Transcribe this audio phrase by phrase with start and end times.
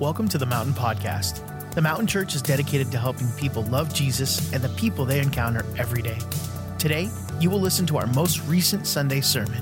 [0.00, 1.74] Welcome to the Mountain Podcast.
[1.74, 5.66] The Mountain Church is dedicated to helping people love Jesus and the people they encounter
[5.76, 6.18] every day.
[6.78, 9.60] Today, you will listen to our most recent Sunday sermon.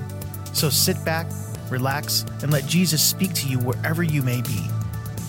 [0.53, 1.25] So sit back,
[1.71, 4.63] relax, and let Jesus speak to you wherever you may be.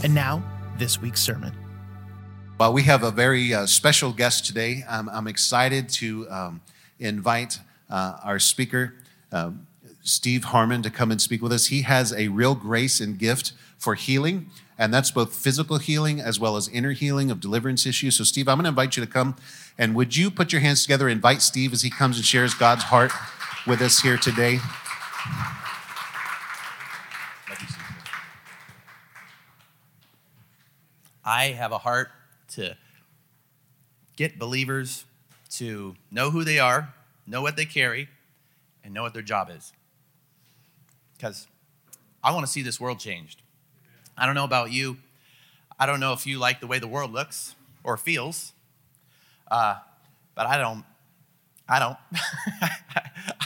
[0.04, 0.42] And now,
[0.76, 1.54] this week's sermon.
[2.61, 4.84] Well, we have a very uh, special guest today.
[4.86, 6.61] I'm, I'm excited to um,
[7.00, 8.93] invite uh, our speaker,
[9.32, 9.66] um,
[10.02, 11.68] Steve Harmon, to come and speak with us.
[11.68, 16.38] He has a real grace and gift for healing, and that's both physical healing as
[16.38, 18.16] well as inner healing of deliverance issues.
[18.16, 19.36] So, Steve, I'm going to invite you to come,
[19.79, 22.84] and would you put your hands together, invite Steve as he comes and shares God's
[22.84, 23.12] heart
[23.67, 24.58] with us here today?
[31.25, 32.08] I have a heart
[32.55, 32.77] to
[34.17, 35.05] get believers
[35.50, 36.95] to know who they are,
[37.27, 38.08] know what they carry,
[38.83, 39.72] and know what their job is.
[41.17, 41.47] Because
[42.25, 43.42] I want to see this world changed.
[44.19, 44.97] I don't know about you.
[45.78, 48.53] I don't know if you like the way the world looks or feels,
[49.48, 49.77] uh,
[50.34, 50.84] but I don't.
[51.69, 51.97] I don't.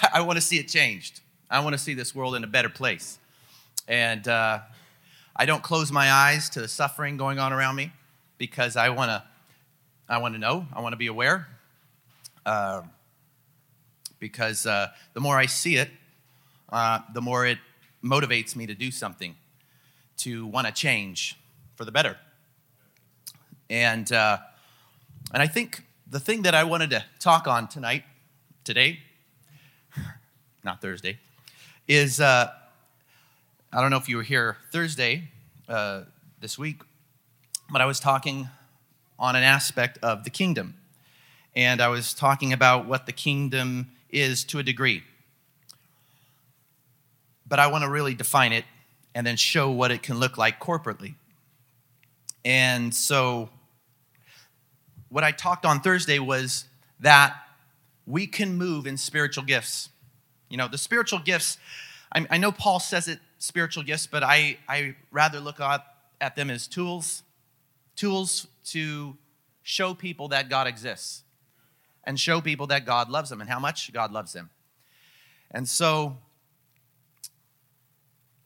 [0.15, 1.21] I want to see it changed.
[1.51, 3.19] I want to see this world in a better place.
[3.87, 4.61] And uh,
[5.37, 7.93] I don't close my eyes to the suffering going on around me
[8.39, 9.23] because I want to.
[10.09, 10.67] I want to know.
[10.73, 11.49] I want to be aware.
[12.47, 12.83] Uh,
[14.19, 15.91] because the more I see it,
[16.71, 17.59] uh, the more it
[18.03, 19.35] motivates me to do something,
[20.23, 21.37] to want to change
[21.75, 22.17] for the better.
[23.69, 24.39] And uh,
[25.33, 28.05] and I think the thing that I wanted to talk on tonight,
[28.65, 29.01] today,
[30.65, 31.19] not Thursday,
[31.89, 32.53] is uh,
[33.73, 35.31] I don't know if you were here Thursday
[35.69, 36.03] uh,
[36.41, 36.83] this week,
[37.71, 38.49] but I was talking
[39.19, 40.75] on an aspect of the kingdom.
[41.55, 45.03] And I was talking about what the kingdom is to a degree.
[47.47, 48.65] But I want to really define it
[49.15, 51.15] and then show what it can look like corporately.
[52.45, 53.51] And so,
[55.09, 56.65] what I talked on Thursday was
[57.01, 57.37] that
[58.07, 59.91] we can move in spiritual gifts.
[60.49, 61.59] You know, the spiritual gifts,
[62.15, 65.85] I, I know Paul says it spiritual gifts, but I, I rather look at,
[66.21, 67.23] at them as tools,
[67.97, 69.17] tools to
[69.63, 71.23] show people that God exists
[72.05, 74.51] and show people that God loves them and how much God loves them.
[75.51, 76.17] And so,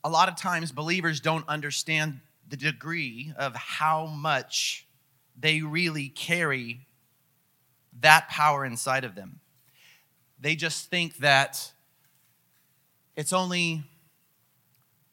[0.07, 4.87] a lot of times believers don't understand the degree of how much
[5.37, 6.87] they really carry
[7.99, 9.41] that power inside of them.
[10.41, 11.73] They just think that
[13.17, 13.83] it's only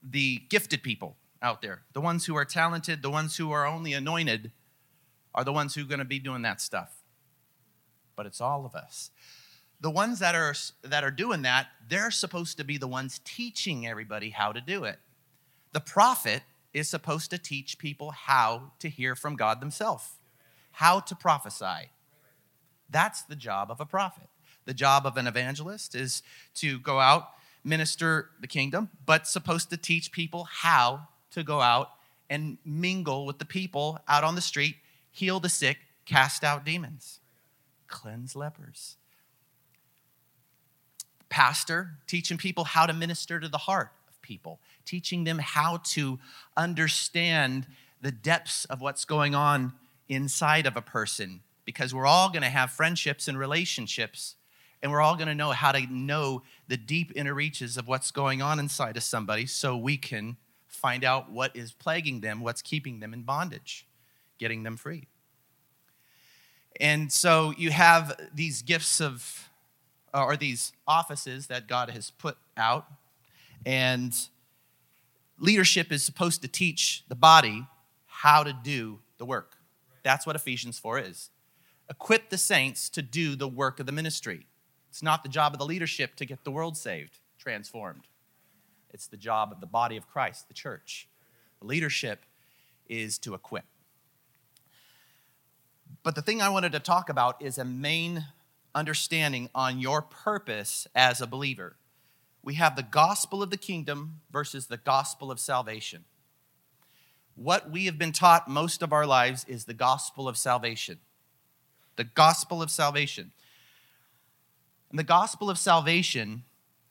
[0.08, 3.94] the gifted people out there, the ones who are talented, the ones who are only
[3.94, 4.52] anointed,
[5.34, 6.98] are the ones who are going to be doing that stuff.
[8.16, 9.10] But it's all of us.
[9.84, 13.86] The ones that are that are doing that, they're supposed to be the ones teaching
[13.86, 14.98] everybody how to do it.
[15.74, 20.08] The prophet is supposed to teach people how to hear from God themselves,
[20.72, 21.92] how to prophesy.
[22.90, 24.30] That's the job of a prophet.
[24.64, 26.24] The job of an evangelist is
[26.56, 27.32] to go out,
[27.66, 31.90] minister the kingdom, but supposed to teach people how to go out
[32.30, 34.78] and mingle with the people out on the street,
[35.12, 37.20] heal the sick, cast out demons,
[37.90, 38.96] cleanse lepers.
[41.34, 46.20] Pastor teaching people how to minister to the heart of people, teaching them how to
[46.56, 47.66] understand
[48.04, 49.74] the depths of what's going on
[50.08, 54.36] inside of a person because we're all going to have friendships and relationships
[54.84, 58.12] and we're all going to know how to know the deep inner reaches of what's
[58.12, 62.62] going on inside of somebody so we can find out what is plaguing them, what's
[62.62, 63.88] keeping them in bondage,
[64.38, 65.08] getting them free.
[66.80, 69.50] And so you have these gifts of,
[70.14, 72.86] Uh, or these offices that God has put out,
[73.66, 74.14] and
[75.40, 77.66] leadership is supposed to teach the body
[78.06, 79.58] how to do the work.
[80.04, 81.30] That's what Ephesians 4 is.
[81.90, 84.48] Equip the saints to do the work of the ministry.
[84.90, 88.04] It's not the job of the leadership to get the world saved, transformed.
[88.92, 91.08] It's the job of the body of Christ, the church.
[91.60, 92.26] The leadership
[92.88, 93.66] is to equip.
[96.04, 98.26] But the thing I wanted to talk about is a main
[98.76, 101.76] understanding on your purpose as a believer.
[102.44, 106.06] We have the gospel of the kingdom versus the gospel of salvation.
[107.36, 111.00] What we have been taught most of our lives is the gospel of salvation.
[111.96, 113.32] The gospel of salvation.
[114.90, 116.44] And the gospel of salvation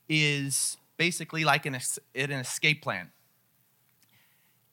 [0.09, 1.79] is basically like an,
[2.15, 3.11] an escape plan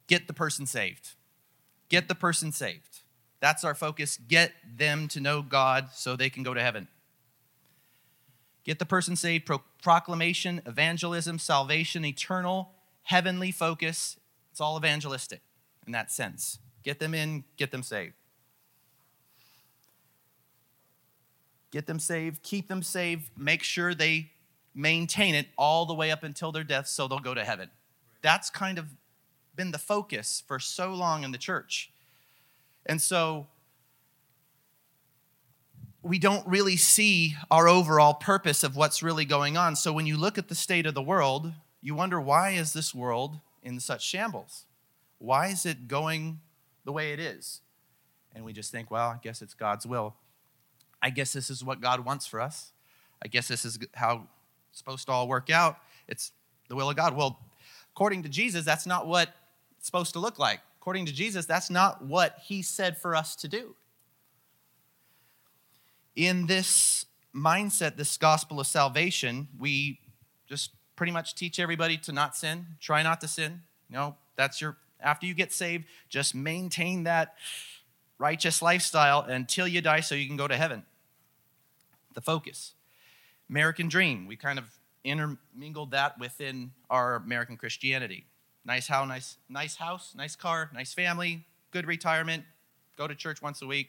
[0.09, 1.11] get the person saved.
[1.87, 3.01] Get the person saved.
[3.39, 4.17] That's our focus.
[4.17, 6.87] Get them to know God so they can go to heaven.
[8.63, 12.71] Get the person saved, Pro- proclamation, evangelism, salvation, eternal,
[13.03, 14.17] heavenly focus.
[14.51, 15.41] It's all evangelistic.
[15.87, 16.59] in that sense.
[16.83, 18.13] Get them in, get them saved.
[21.71, 24.31] Get them saved, keep them saved, make sure they
[24.73, 27.69] maintain it all the way up until their death so they'll go to heaven.
[28.21, 28.87] That's kind of
[29.55, 31.91] been the focus for so long in the church.
[32.85, 33.47] And so
[36.01, 39.75] we don't really see our overall purpose of what's really going on.
[39.75, 41.51] So when you look at the state of the world,
[41.81, 44.65] you wonder why is this world in such shambles?
[45.17, 46.39] Why is it going
[46.85, 47.61] the way it is?
[48.33, 50.15] And we just think, well, I guess it's God's will.
[51.01, 52.71] I guess this is what God wants for us.
[53.23, 54.27] I guess this is how
[54.69, 55.77] it's supposed to all work out.
[56.07, 56.31] It's
[56.69, 57.15] the will of God.
[57.15, 57.39] Well,
[57.93, 59.29] according to Jesus, that's not what
[59.77, 60.61] it's supposed to look like.
[60.79, 63.75] According to Jesus, that's not what he said for us to do.
[66.15, 69.99] In this mindset, this gospel of salvation, we
[70.47, 73.61] just pretty much teach everybody to not sin, try not to sin.
[73.89, 77.35] You know, that's your, after you get saved, just maintain that
[78.17, 80.83] righteous lifestyle until you die so you can go to heaven.
[82.15, 82.73] The focus.
[83.49, 84.65] American dream, we kind of
[85.03, 88.25] intermingled that within our American Christianity.
[88.65, 92.43] Nice house, nice, nice house, nice car, nice family, good retirement,
[92.97, 93.87] go to church once a week,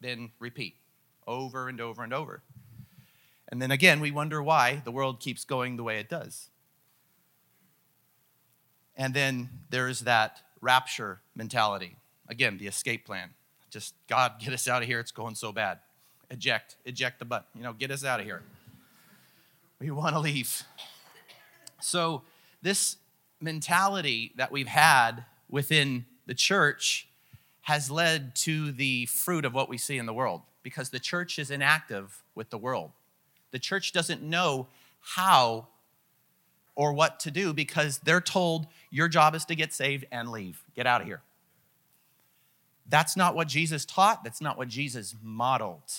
[0.00, 0.74] then repeat
[1.26, 2.42] over and over and over.
[3.48, 6.50] And then again, we wonder why the world keeps going the way it does.
[8.96, 11.96] And then there's that rapture mentality.
[12.28, 13.30] Again, the escape plan.
[13.70, 15.00] Just, God, get us out of here.
[15.00, 15.78] It's going so bad.
[16.30, 17.46] Eject, eject the butt.
[17.54, 18.42] You know, get us out of here.
[19.78, 20.62] We want to leave.
[21.80, 22.22] So,
[22.62, 22.96] this
[23.40, 27.06] mentality that we've had within the church
[27.62, 31.38] has led to the fruit of what we see in the world because the church
[31.38, 32.90] is inactive with the world.
[33.52, 34.66] The church doesn't know
[34.98, 35.68] how
[36.74, 40.64] or what to do because they're told your job is to get saved and leave.
[40.74, 41.22] Get out of here.
[42.88, 44.24] That's not what Jesus taught.
[44.24, 45.92] That's not what Jesus modeled.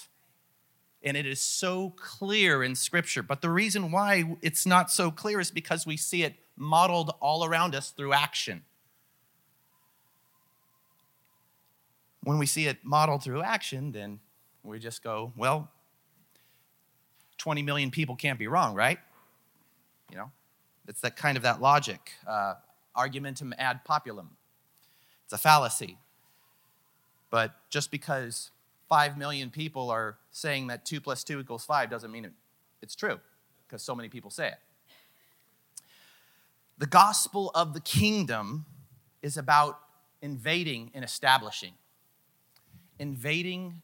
[1.02, 3.24] And it is so clear in Scripture.
[3.24, 7.46] But the reason why it's not so clear is because we see it modeled all
[7.46, 8.64] around us through action.
[12.22, 14.20] When we see it modeled through action, then
[14.68, 15.70] we just go, well,
[17.38, 19.00] 20 million people can't be wrong, right?
[20.12, 20.32] You know,
[20.88, 22.14] it's that kind of that logic.
[22.28, 22.56] Uh,
[22.96, 24.30] argumentum ad populum.
[25.26, 25.98] It's a fallacy.
[27.30, 28.52] But just because
[28.90, 32.32] 5 million people are saying that 2 plus 2 equals 5 doesn't mean it,
[32.82, 33.20] it's true,
[33.68, 34.60] because so many people say it.
[36.78, 38.66] The gospel of the kingdom
[39.22, 39.80] is about
[40.22, 41.74] invading and establishing.
[43.00, 43.82] Invading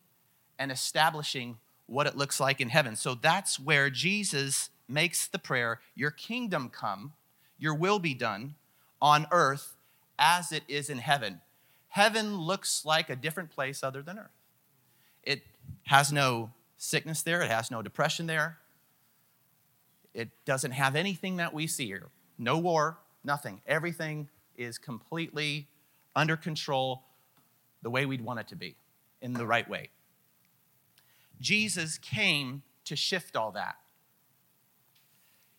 [0.57, 1.57] and establishing
[1.88, 2.95] what it looks like in heaven.
[2.95, 7.13] So that's where Jesus makes the prayer Your kingdom come,
[7.57, 8.55] your will be done
[9.01, 9.75] on earth
[10.17, 11.41] as it is in heaven.
[11.89, 14.31] Heaven looks like a different place other than earth.
[15.23, 15.44] It
[15.83, 18.57] has no sickness there, it has no depression there,
[20.13, 22.09] it doesn't have anything that we see here.
[22.38, 23.61] No war, nothing.
[23.67, 24.27] Everything
[24.57, 25.67] is completely
[26.15, 27.03] under control
[27.81, 28.75] the way we'd want it to be,
[29.21, 29.89] in the right way.
[31.43, 33.75] Jesus came to shift all that.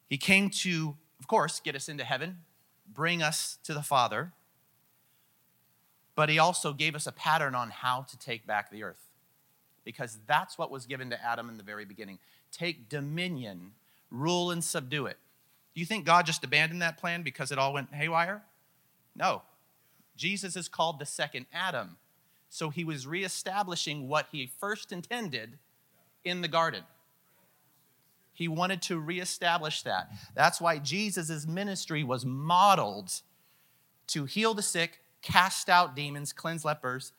[0.08, 2.38] He came to, of course, get us into heaven,
[2.90, 4.32] bring us to the Father,
[6.14, 9.10] but he also gave us a pattern on how to take back the earth.
[9.84, 12.18] Because that's what was given to Adam in the very beginning.
[12.50, 13.72] Take dominion,
[14.10, 15.18] rule and subdue it.
[15.74, 18.42] Do you think God just abandoned that plan because it all went haywire?
[19.14, 19.42] No.
[20.16, 21.98] Jesus is called the second Adam.
[22.48, 25.58] So he was reestablishing what he first intended
[26.24, 26.82] in the garden.
[28.32, 30.10] He wanted to reestablish that.
[30.34, 33.12] That's why Jesus' ministry was modeled
[34.08, 37.12] to heal the sick, cast out demons, cleanse lepers.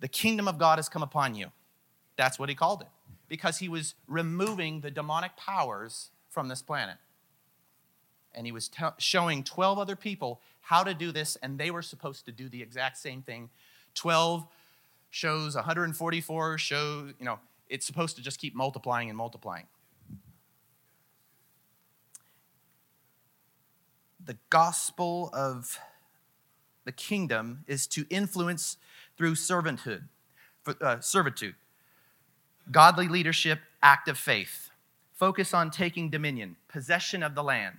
[0.00, 1.48] The kingdom of God has come upon you.
[2.16, 2.88] That's what he called it,
[3.28, 6.96] because he was removing the demonic powers from this planet.
[8.34, 11.82] And he was t- showing 12 other people how to do this, and they were
[11.82, 13.50] supposed to do the exact same thing.
[13.94, 14.46] 12
[15.10, 17.38] shows, 144 shows, you know,
[17.68, 19.66] it's supposed to just keep multiplying and multiplying.
[24.24, 25.78] The gospel of
[26.84, 28.76] the kingdom is to influence
[29.16, 30.04] through servanthood,
[30.80, 31.54] uh, servitude,
[32.70, 34.70] godly leadership, act of faith.
[35.12, 37.78] Focus on taking dominion, possession of the land.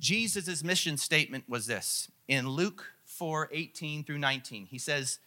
[0.00, 4.66] Jesus' mission statement was this in Luke 4 18 through 19.
[4.66, 5.18] He says,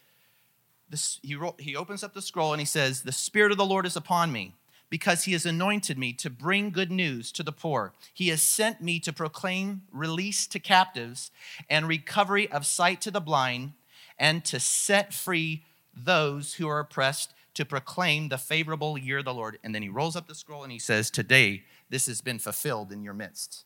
[0.90, 3.66] this, he, wrote, he opens up the scroll and he says, The Spirit of the
[3.66, 4.56] Lord is upon me
[4.90, 7.94] because he has anointed me to bring good news to the poor.
[8.14, 11.32] He has sent me to proclaim release to captives
[11.70, 13.74] and recovery of sight to the blind,
[14.18, 15.64] and to set free
[15.96, 19.60] those who are oppressed, to proclaim the favorable year of the Lord.
[19.64, 22.92] And then he rolls up the scroll and he says, Today this has been fulfilled
[22.92, 23.66] in your midst.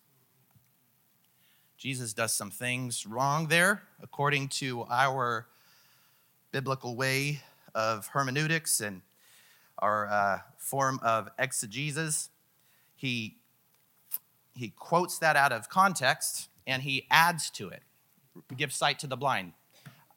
[1.77, 5.47] Jesus does some things wrong there, according to our
[6.53, 7.41] biblical way
[7.75, 9.01] of hermeneutics and
[9.79, 12.29] our uh, form of exegesis.
[12.95, 13.39] He,
[14.55, 17.81] he quotes that out of context and he adds to it
[18.55, 19.53] give sight to the blind.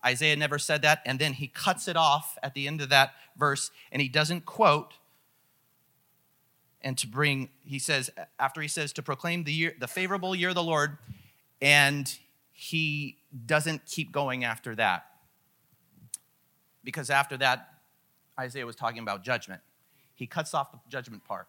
[0.04, 3.14] Isaiah never said that, and then he cuts it off at the end of that
[3.36, 4.94] verse and he doesn't quote.
[6.82, 10.50] And to bring, he says, after he says to proclaim the year, the favorable year
[10.50, 10.98] of the Lord,
[11.60, 12.16] and
[12.52, 13.16] he
[13.46, 15.06] doesn't keep going after that.
[16.86, 17.68] Because after that,
[18.38, 19.60] Isaiah was talking about judgment.
[20.14, 21.48] He cuts off the judgment part.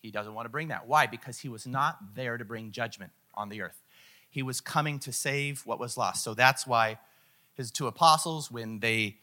[0.00, 0.88] He doesn't want to bring that.
[0.88, 1.06] Why?
[1.06, 3.82] Because he was not there to bring judgment on the earth.
[4.30, 6.24] He was coming to save what was lost.
[6.24, 6.98] So that's why
[7.54, 9.18] his two apostles, when they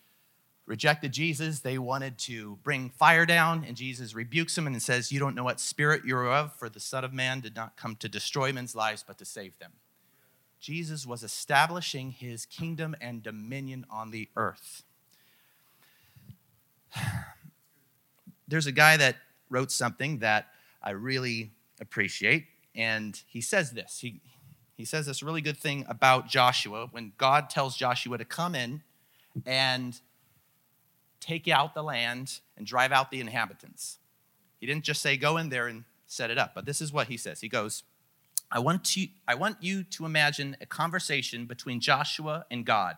[0.67, 5.19] rejected Jesus, they wanted to bring fire down, and Jesus rebukes them and says, You
[5.19, 8.07] don't know what spirit you're of, for the Son of Man did not come to
[8.07, 9.71] destroy men's lives, but to save them.
[10.59, 14.83] Jesus was establishing his kingdom and dominion on the earth.
[18.48, 19.18] There's a guy that
[19.50, 20.48] wrote something that
[20.82, 24.00] I really appreciate, and he says this.
[24.00, 24.22] He,
[24.75, 28.84] he says this really good thing about Joshua when God tells Joshua to come in
[29.46, 30.00] and
[31.20, 33.98] take out the land and drive out the inhabitants.
[34.60, 37.08] He didn't just say, go in there and set it up, but this is what
[37.08, 37.42] he says.
[37.42, 37.84] He goes,
[38.51, 42.98] I want, to, I want you to imagine a conversation between Joshua and God.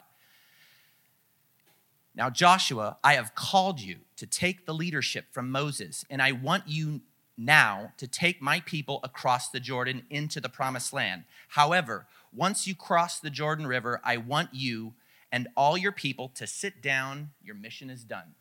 [2.19, 6.65] Now, Joshua, I have called you to take the leadership from Moses, and I want
[6.67, 6.99] you
[7.37, 11.23] now to take my people across the Jordan into the promised land.
[11.47, 14.95] However, once you cross the Jordan River, I want you
[15.31, 17.29] and all your people to sit down.
[17.41, 18.35] Your mission is done.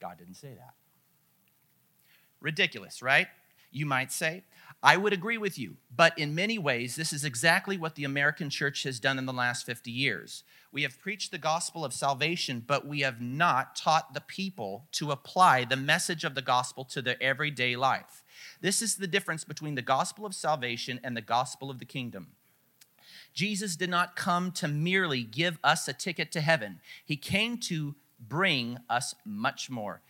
[0.00, 0.74] God didn't say that.
[2.40, 3.26] Ridiculous, right?
[3.72, 4.44] You might say.
[4.84, 8.50] I would agree with you, but in many ways, this is exactly what the American
[8.50, 10.44] church has done in the last 50 years.
[10.72, 15.10] We have preached the gospel of salvation, but we have not taught the people to
[15.10, 18.22] apply the message of the gospel to their everyday life.
[18.60, 22.32] This is the difference between the gospel of salvation and the gospel of the kingdom.
[23.32, 27.94] Jesus did not come to merely give us a ticket to heaven, He came to
[28.20, 30.02] bring us much more.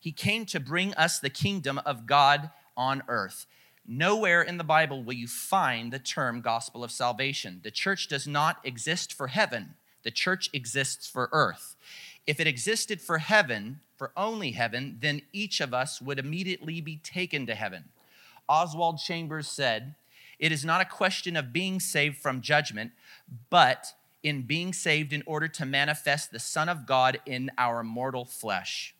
[0.00, 3.46] He came to bring us the kingdom of God on earth.
[3.86, 7.60] Nowhere in the Bible will you find the term gospel of salvation.
[7.64, 9.74] The church does not exist for heaven,
[10.04, 11.76] the church exists for earth.
[12.26, 16.98] If it existed for heaven, for only heaven, then each of us would immediately be
[16.98, 17.84] taken to heaven.
[18.48, 19.94] Oswald Chambers said,
[20.38, 22.92] It is not a question of being saved from judgment,
[23.50, 28.24] but in being saved in order to manifest the Son of God in our mortal
[28.24, 28.94] flesh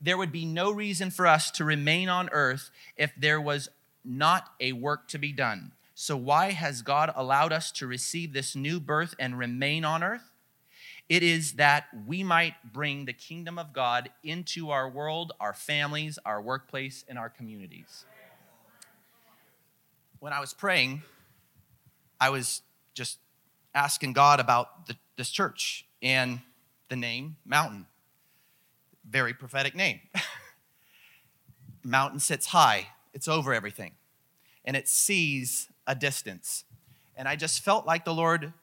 [0.00, 3.68] there would be no reason for us to remain on earth if there was
[4.04, 5.72] not a work to be done.
[5.94, 10.32] So, why has God allowed us to receive this new birth and remain on earth?
[11.08, 16.18] It is that we might bring the kingdom of God into our world, our families,
[16.24, 18.04] our workplace, and our communities.
[20.18, 21.02] When I was praying,
[22.20, 22.62] I was
[22.94, 23.18] just
[23.74, 26.40] asking God about the, this church and
[26.88, 27.86] the name Mountain
[29.12, 30.00] very prophetic name.
[31.84, 33.92] Mountain sits high, it's over everything,
[34.64, 36.64] and it sees a distance.
[37.14, 38.54] And I just felt like the Lord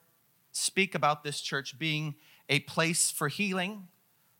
[0.51, 2.15] speak about this church being
[2.49, 3.87] a place for healing,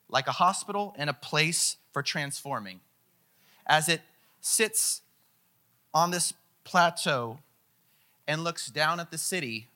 [0.10, 2.80] like a hospital, and a place for transforming.
[3.68, 4.02] As it
[4.42, 5.02] sits
[5.94, 7.38] on this plateau
[8.28, 9.68] and looks down at the city,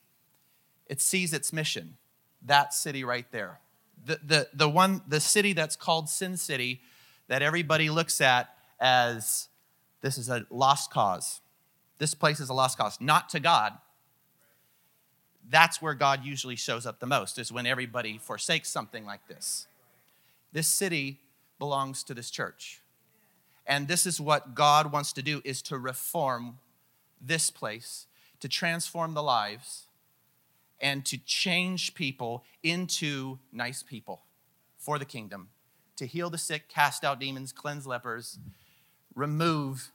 [0.86, 1.96] it sees its mission.
[2.42, 3.60] That city right there
[4.04, 6.80] the, the, the one the city that's called sin city
[7.28, 9.48] that everybody looks at as
[10.00, 11.40] this is a lost cause.
[11.98, 13.74] This place is a lost cause not to god.
[15.48, 19.66] That's where god usually shows up the most is when everybody forsakes something like this.
[20.52, 21.20] This city
[21.58, 22.80] belongs to this church.
[23.66, 26.58] And this is what god wants to do is to reform
[27.20, 28.06] this place
[28.44, 29.86] to transform the lives
[30.84, 34.20] and to change people into nice people
[34.76, 35.48] for the kingdom,
[35.96, 38.38] to heal the sick, cast out demons, cleanse lepers,
[39.14, 39.90] remove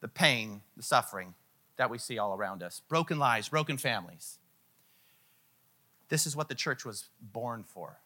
[0.00, 1.34] the pain, the suffering
[1.76, 4.38] that we see all around us broken lives, broken families.
[6.08, 7.98] This is what the church was born for.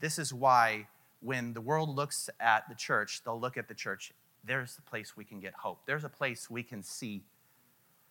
[0.00, 0.88] This is why
[1.20, 4.12] when the world looks at the church, they'll look at the church.
[4.44, 5.86] There's the place we can get hope.
[5.86, 7.22] There's a place we can see.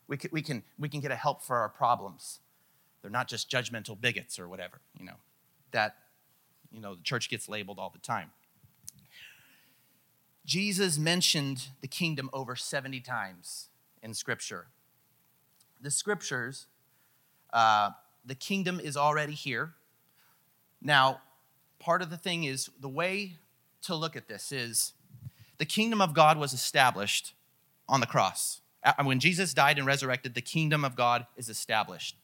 [0.07, 2.39] We can, we can, we can get a help for our problems.
[3.01, 5.15] They're not just judgmental bigots or whatever, you know.
[5.71, 5.95] That,
[6.71, 8.31] you know, the church gets labeled all the time.
[10.45, 13.69] Jesus mentioned the kingdom over 70 times
[14.01, 14.67] in Scripture.
[15.79, 16.67] The Scriptures,
[17.53, 17.91] uh,
[18.25, 19.73] the kingdom is already here.
[20.81, 21.21] Now,
[21.79, 23.33] part of the thing is the way
[23.83, 24.93] to look at this is
[25.57, 27.33] the kingdom of God was established
[27.87, 28.61] on the cross.
[29.03, 32.15] When Jesus died and resurrected, the kingdom of God is established.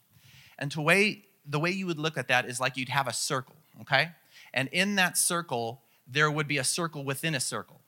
[0.59, 3.13] And to way, the way you would look at that is like you'd have a
[3.13, 4.11] circle, okay?
[4.53, 7.81] And in that circle, there would be a circle within a circle.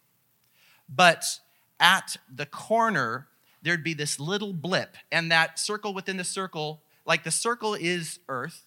[0.88, 1.39] But
[1.79, 3.27] at the corner,
[3.61, 8.19] there'd be this little blip, and that circle within the circle, like the circle is
[8.27, 8.65] earth,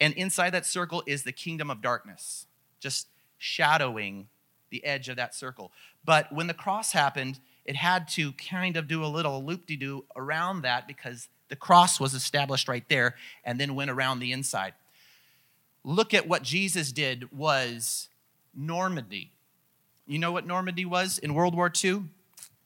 [0.00, 2.46] and inside that circle is the kingdom of darkness,
[2.80, 3.08] just
[3.38, 4.28] shadowing
[4.70, 5.72] the edge of that circle.
[6.04, 9.76] But when the cross happened, it had to kind of do a little loop de
[9.76, 14.32] doo around that because the cross was established right there and then went around the
[14.32, 14.74] inside.
[15.84, 18.08] Look at what Jesus did was
[18.56, 19.30] Normandy.
[20.04, 22.06] You know what Normandy was in World War II?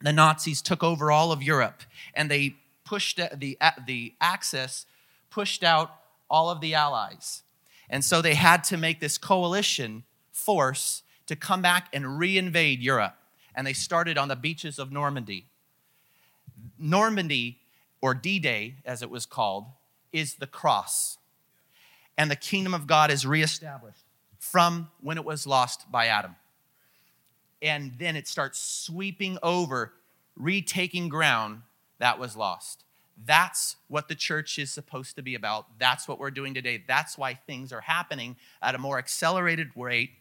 [0.01, 1.83] The Nazis took over all of Europe
[2.15, 4.87] and they pushed uh, the, uh, the Axis
[5.29, 5.93] pushed out
[6.27, 7.43] all of the allies.
[7.91, 13.17] And so they had to make this coalition force to come back and reinvade Europe.
[13.53, 15.45] And they started on the beaches of Normandy.
[16.79, 17.58] Normandy,
[18.01, 19.65] or D Day as it was called,
[20.11, 21.17] is the cross.
[22.17, 24.03] And the kingdom of God is reestablished
[24.37, 26.35] from when it was lost by Adam
[27.61, 29.93] and then it starts sweeping over,
[30.35, 31.61] retaking ground
[31.99, 32.83] that was lost.
[33.25, 35.65] That's what the church is supposed to be about.
[35.77, 36.81] That's what we're doing today.
[36.87, 40.11] That's why things are happening at a more accelerated rate.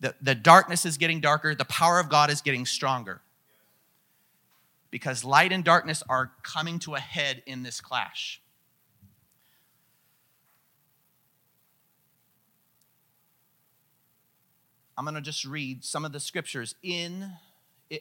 [0.00, 3.20] The, the darkness is getting darker, the power of God is getting stronger.
[4.90, 8.40] Because light and darkness are coming to a head in this clash.
[14.96, 17.30] I'm going to just read some of the scriptures in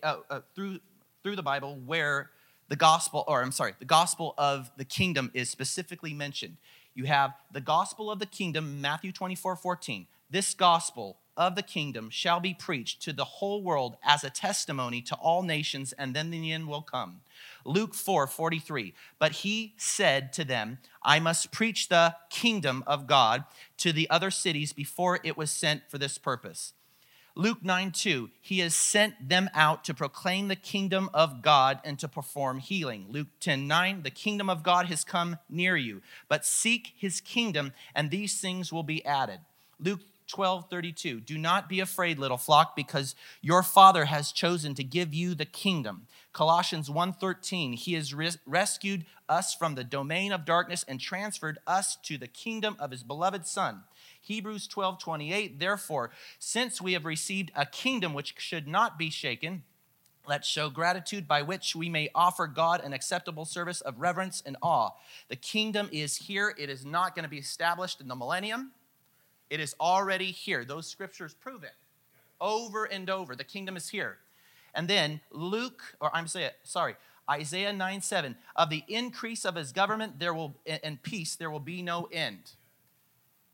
[0.01, 0.79] uh, uh, through
[1.23, 2.31] through the Bible where
[2.69, 6.57] the gospel, or I'm sorry, the gospel of the kingdom is specifically mentioned.
[6.95, 10.07] You have the gospel of the kingdom, Matthew 24, 14.
[10.29, 15.02] This gospel of the kingdom shall be preached to the whole world as a testimony
[15.04, 17.21] to all nations, and then the end will come.
[17.63, 18.93] Luke 4, 43.
[19.19, 23.45] But he said to them, I must preach the kingdom of God
[23.78, 26.73] to the other cities before it was sent for this purpose.
[27.38, 32.00] Luke 9 2, he has sent them out to proclaim the kingdom of God and
[32.00, 33.06] to perform healing.
[33.10, 37.73] Luke 10 9, the kingdom of God has come near you, but seek his kingdom,
[37.93, 39.39] and these things will be added.
[39.80, 44.83] Luke 12 32, do not be afraid, little flock, because your Father has chosen to
[44.83, 46.07] give you the kingdom.
[46.33, 51.95] Colossians 13, he has res- rescued us from the domain of darkness and transferred us
[52.03, 53.83] to the kingdom of his beloved Son.
[54.21, 59.63] Hebrews 12 28, therefore, since we have received a kingdom which should not be shaken,
[60.27, 64.57] Let's show gratitude by which we may offer God an acceptable service of reverence and
[64.61, 64.89] awe.
[65.29, 66.53] The kingdom is here.
[66.57, 68.71] It is not going to be established in the millennium.
[69.49, 70.65] It is already here.
[70.65, 71.75] Those scriptures prove it
[72.39, 73.36] over and over.
[73.36, 74.17] The kingdom is here.
[74.75, 76.95] And then Luke, or I'm saying, sorry,
[77.29, 81.60] Isaiah 9 7, of the increase of his government there will and peace there will
[81.60, 82.51] be no end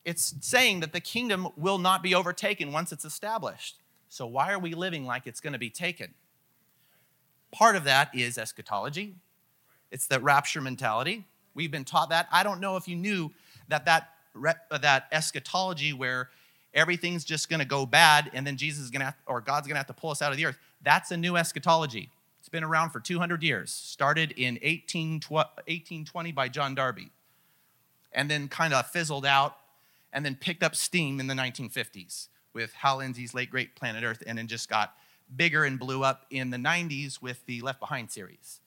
[0.06, 3.78] it's saying that the kingdom will not be overtaken once it's established.
[4.10, 6.14] So, why are we living like it's going to be taken?
[7.52, 9.16] Part of that is eschatology,
[9.92, 11.26] it's the rapture mentality.
[11.56, 12.28] We've been taught that.
[12.32, 13.32] I don't know if you knew
[13.68, 16.30] that that, Uh, that eschatology where
[16.74, 19.76] everything's just going to go bad and then Jesus is going to or God's going
[19.76, 20.58] to have to pull us out of the earth.
[20.82, 22.10] That's a new eschatology.
[22.40, 23.72] It's been around for 200 years.
[23.72, 27.12] Started in 1820 by John Darby
[28.12, 29.58] and then kind of fizzled out
[30.12, 34.22] and then picked up steam in the 1950s with Hal Lindsey's late great Planet Earth,
[34.26, 34.96] and then just got
[35.36, 38.60] bigger and blew up in the 90s with the Left Behind series.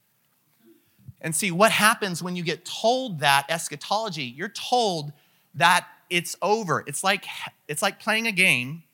[1.21, 5.13] And see, what happens when you get told that eschatology, you're told
[5.57, 6.85] that it's over.
[6.87, 7.25] It's like,
[7.66, 8.85] it's like playing a game,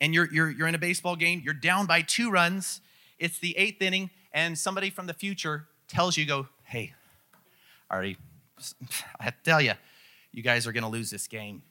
[0.00, 2.80] and you're, you're, you're in a baseball game, you're down by two runs,
[3.18, 6.94] it's the eighth inning, and somebody from the future tells you, go, hey,
[7.90, 8.16] already,
[9.20, 9.74] I have to tell you,
[10.32, 11.62] you guys are going to lose this game.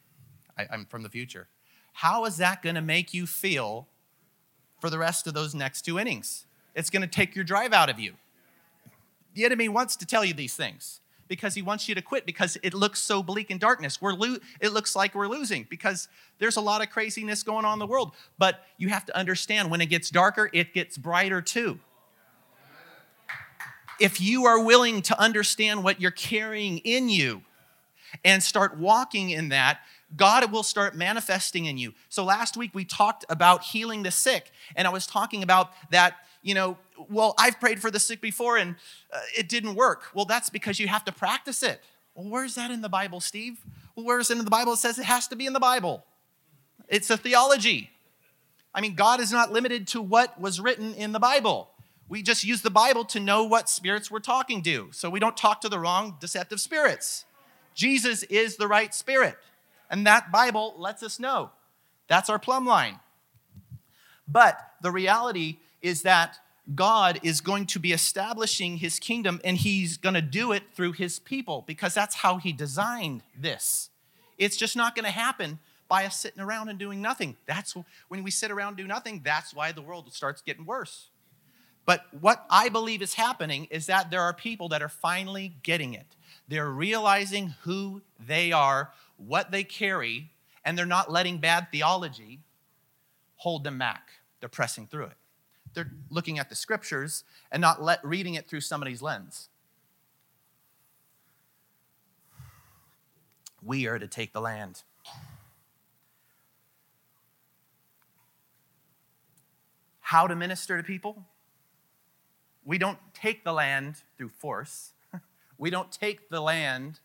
[0.58, 1.48] I, I'm from the future.
[1.94, 3.88] How is that going to make you feel
[4.80, 6.46] for the rest of those next two innings?
[6.74, 8.14] It's going to take your drive out of you.
[9.34, 11.01] The enemy wants to tell you these things
[11.32, 14.02] because he wants you to quit because it looks so bleak in darkness.
[14.02, 17.72] We're lo- it looks like we're losing because there's a lot of craziness going on
[17.72, 18.12] in the world.
[18.38, 21.80] But you have to understand when it gets darker, it gets brighter too.
[23.98, 27.44] If you are willing to understand what you're carrying in you
[28.26, 29.80] and start walking in that,
[30.18, 31.94] God will start manifesting in you.
[32.10, 36.16] So last week we talked about healing the sick, and I was talking about that
[36.42, 36.78] you know,
[37.10, 38.76] well, I've prayed for the sick before and
[39.14, 40.04] uh, it didn't work.
[40.14, 41.82] Well, that's because you have to practice it.
[42.16, 43.60] Well, where's that in the Bible, Steve?
[43.96, 44.74] Well, where is it in the Bible?
[44.74, 46.06] It says it has to be in the Bible.
[46.88, 47.90] It's a theology.
[48.74, 51.70] I mean, God is not limited to what was written in the Bible.
[52.10, 54.90] We just use the Bible to know what spirits we're talking to.
[54.92, 57.26] So we don't talk to the wrong deceptive spirits.
[57.74, 59.38] Jesus is the right spirit.
[59.90, 61.52] And that Bible lets us know.
[62.08, 63.00] That's our plumb line.
[64.28, 66.38] But the reality is that
[66.76, 70.94] God is going to be establishing his kingdom and he's going to do it through
[70.94, 73.90] his people because that's how he designed this.
[74.38, 77.36] It's just not going to happen by us sitting around and doing nothing.
[77.46, 77.76] That's
[78.08, 81.10] when we sit around and do nothing, that's why the world starts getting worse.
[81.86, 85.94] But what I believe is happening is that there are people that are finally getting
[85.94, 86.06] it.
[86.48, 90.30] They're realizing who they are, what they carry,
[90.64, 92.40] and they're not letting bad theology
[93.36, 94.10] hold them back.
[94.40, 95.18] They're pressing through it.
[95.74, 99.50] They're looking at the scriptures and not let, reading it through somebody's lens.
[103.64, 104.84] We are to take the land.
[110.00, 111.26] How to minister to people?
[112.66, 114.94] We don't take the land through force.
[115.58, 117.02] We don't take the land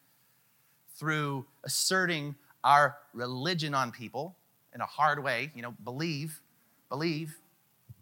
[0.95, 4.35] through asserting our religion on people
[4.75, 5.51] in a hard way.
[5.55, 6.41] You know, believe,
[6.89, 7.37] believe,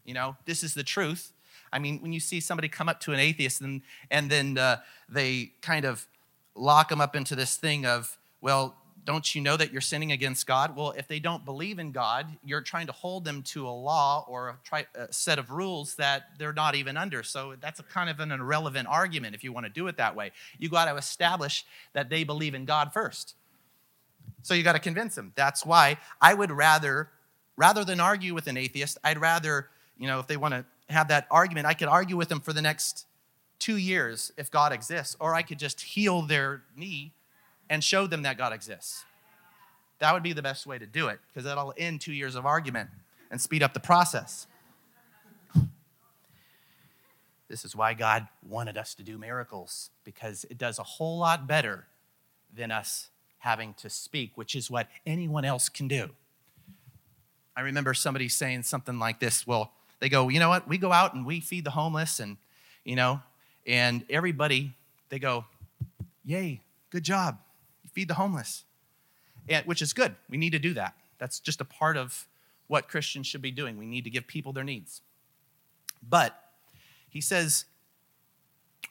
[0.05, 1.33] you know, this is the truth.
[1.73, 4.79] I mean, when you see somebody come up to an atheist and, and then uh,
[5.09, 6.07] they kind of
[6.55, 10.47] lock them up into this thing of, well, don't you know that you're sinning against
[10.47, 10.77] God?
[10.77, 14.25] Well, if they don't believe in God, you're trying to hold them to a law
[14.29, 17.23] or a, tri- a set of rules that they're not even under.
[17.23, 20.33] So that's kind of an irrelevant argument if you want to do it that way.
[20.59, 23.35] You got to establish that they believe in God first.
[24.43, 25.33] So you got to convince them.
[25.35, 27.11] That's why I would rather,
[27.57, 31.09] rather than argue with an atheist, I'd rather you know, if they want to have
[31.09, 33.07] that argument, I could argue with them for the next
[33.59, 37.13] two years if God exists, or I could just heal their knee
[37.71, 39.05] and show them that God exists.
[40.01, 42.45] That would be the best way to do it because that'll end two years of
[42.45, 42.91] argument
[43.31, 44.47] and speed up the process.
[47.49, 51.47] This is why God wanted us to do miracles because it does a whole lot
[51.47, 51.87] better
[52.53, 56.11] than us having to speak, which is what anyone else can do.
[57.57, 60.69] I remember somebody saying something like this Well, they go, you know what?
[60.69, 62.37] We go out and we feed the homeless and,
[62.85, 63.21] you know,
[63.67, 64.75] and everybody,
[65.09, 65.45] they go,
[66.25, 67.39] yay, good job.
[67.83, 68.65] You feed the homeless,
[69.49, 70.15] and, which is good.
[70.29, 70.95] We need to do that.
[71.19, 72.27] That's just a part of
[72.67, 73.79] what Christians should be doing.
[73.79, 75.01] We need to give people their needs.
[76.07, 76.39] But
[77.09, 77.65] he says,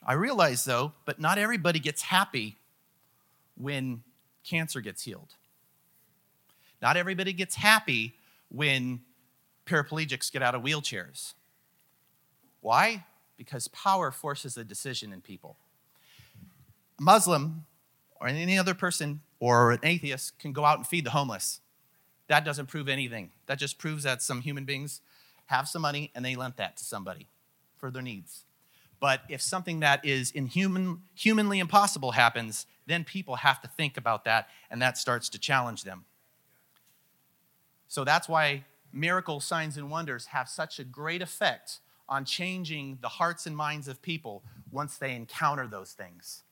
[0.04, 2.56] I realize though, but not everybody gets happy
[3.56, 4.02] when
[4.44, 5.34] cancer gets healed.
[6.82, 8.14] Not everybody gets happy
[8.48, 9.00] when
[9.66, 11.34] paraplegics get out of wheelchairs.
[12.60, 13.04] Why?
[13.36, 15.56] Because power forces a decision in people.
[16.98, 17.66] A Muslim
[18.20, 21.60] or any other person or an atheist can go out and feed the homeless.
[22.28, 23.30] That doesn't prove anything.
[23.46, 25.00] That just proves that some human beings
[25.46, 27.28] have some money and they lent that to somebody
[27.76, 28.44] for their needs.
[29.00, 34.24] But if something that is inhuman, humanly impossible happens, then people have to think about
[34.24, 36.06] that and that starts to challenge them.
[37.88, 38.64] So that's why
[38.94, 43.88] miracle signs and wonders have such a great effect on changing the hearts and minds
[43.88, 46.42] of people once they encounter those things.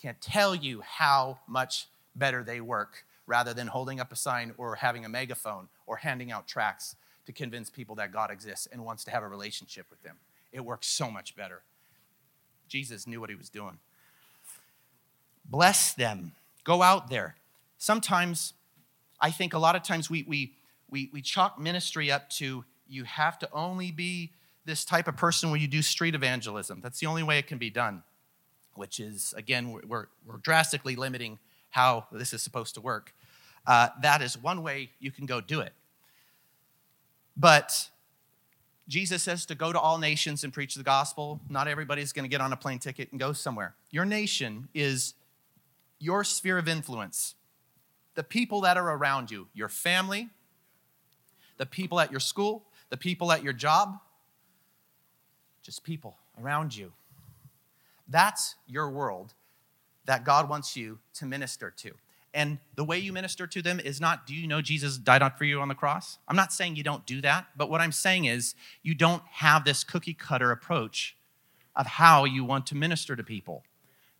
[0.00, 4.76] Can't tell you how much better they work rather than holding up a sign or
[4.76, 9.04] having a megaphone or handing out tracts to convince people that God exists and wants
[9.04, 10.16] to have a relationship with them.
[10.52, 11.62] It works so much better.
[12.68, 13.78] Jesus knew what he was doing.
[15.44, 16.32] Bless them.
[16.64, 17.36] Go out there.
[17.78, 18.54] Sometimes,
[19.20, 20.52] I think a lot of times we, we,
[20.90, 24.32] we, we chalk ministry up to you have to only be
[24.64, 26.80] this type of person when you do street evangelism.
[26.82, 28.02] That's the only way it can be done,
[28.74, 31.38] which is, again, we're, we're drastically limiting
[31.70, 33.14] how this is supposed to work.
[33.66, 35.72] Uh, that is one way you can go do it.
[37.36, 37.88] But
[38.88, 41.40] Jesus says to go to all nations and preach the gospel.
[41.48, 43.74] Not everybody's going to get on a plane ticket and go somewhere.
[43.90, 45.14] Your nation is
[46.00, 47.34] your sphere of influence,
[48.14, 50.28] the people that are around you, your family,
[51.60, 53.98] the people at your school, the people at your job,
[55.62, 56.90] just people around you.
[58.08, 59.34] That's your world.
[60.06, 61.92] that God wants you to minister to.
[62.34, 65.44] And the way you minister to them is not, do you know Jesus died for
[65.44, 66.18] you on the cross?
[66.26, 69.64] I'm not saying you don't do that, but what I'm saying is you don't have
[69.64, 71.16] this cookie cutter approach
[71.76, 73.62] of how you want to minister to people.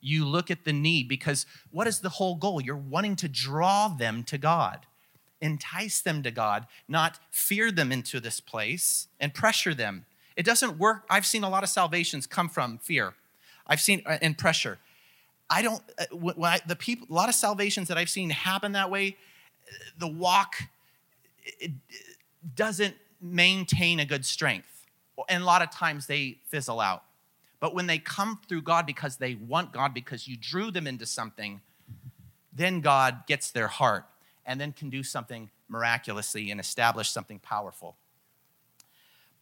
[0.01, 2.61] You look at the need because what is the whole goal?
[2.61, 4.87] You're wanting to draw them to God,
[5.41, 10.07] entice them to God, not fear them into this place and pressure them.
[10.37, 11.05] It doesn't work.
[11.11, 13.15] I've seen a lot of salvations come from fear.
[13.67, 14.79] I've seen uh, and pressure.
[15.49, 15.83] I don't.
[15.99, 19.17] Uh, when I, the people, a lot of salvations that I've seen happen that way.
[19.99, 20.57] The walk
[21.45, 21.73] it
[22.57, 24.87] doesn't maintain a good strength,
[25.29, 27.05] and a lot of times they fizzle out.
[27.61, 31.07] But when they come through God because they want God, because you drew them into
[31.07, 31.61] something,
[32.53, 34.07] then God gets their heart
[34.51, 37.97] and then can do something miraculously and establish something powerful.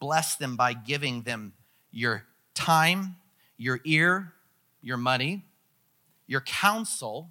[0.01, 1.55] Bless them by giving them
[1.91, 3.17] your time,
[3.57, 4.35] your ear,
[4.83, 5.47] your money,
[6.27, 7.31] your counsel,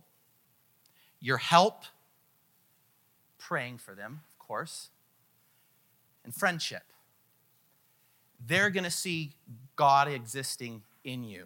[1.20, 1.84] your help,
[3.38, 4.90] praying for them, of course,
[6.26, 6.82] and friendship.
[8.44, 9.34] They're going to see
[9.76, 11.46] God existing in you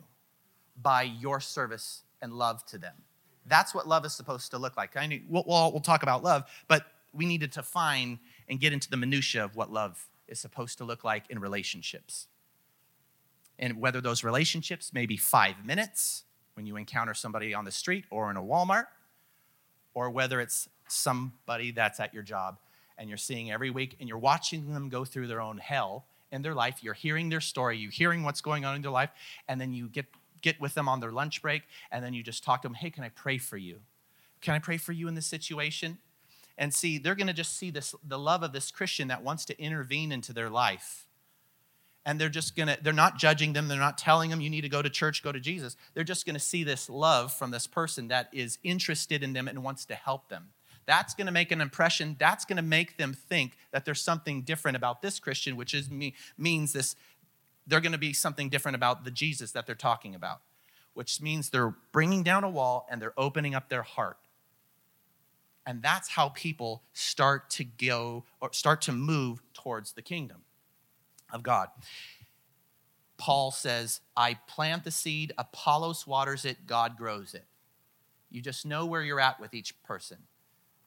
[0.81, 2.95] by your service and love to them.
[3.45, 4.95] That's what love is supposed to look like.
[4.95, 8.89] I we'll, we'll, we'll talk about love, but we needed to find and get into
[8.89, 12.27] the minutia of what love is supposed to look like in relationships.
[13.59, 16.23] And whether those relationships may be five minutes
[16.55, 18.85] when you encounter somebody on the street or in a Walmart,
[19.93, 22.57] or whether it's somebody that's at your job
[22.97, 26.41] and you're seeing every week and you're watching them go through their own hell in
[26.41, 26.83] their life.
[26.83, 29.09] You're hearing their story, you're hearing what's going on in their life,
[29.47, 30.05] and then you get,
[30.41, 32.89] get with them on their lunch break, and then you just talk to them, hey,
[32.89, 33.81] can I pray for you?
[34.41, 35.99] Can I pray for you in this situation?
[36.57, 39.59] And see, they're gonna just see this the love of this Christian that wants to
[39.61, 41.07] intervene into their life.
[42.03, 44.69] And they're just gonna, they're not judging them, they're not telling them you need to
[44.69, 45.75] go to church, go to Jesus.
[45.93, 49.63] They're just gonna see this love from this person that is interested in them and
[49.63, 50.49] wants to help them.
[50.85, 52.15] That's going to make an impression.
[52.19, 55.89] That's going to make them think that there's something different about this Christian, which is
[55.89, 56.95] me, means this
[57.67, 60.41] they're going to be something different about the Jesus that they're talking about,
[60.93, 64.17] which means they're bringing down a wall and they're opening up their heart.
[65.65, 70.41] And that's how people start to go or start to move towards the kingdom
[71.31, 71.69] of God.
[73.17, 77.45] Paul says, I plant the seed, Apollos waters it, God grows it.
[78.31, 80.17] You just know where you're at with each person.